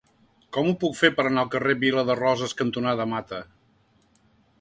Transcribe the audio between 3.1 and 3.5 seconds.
Mata?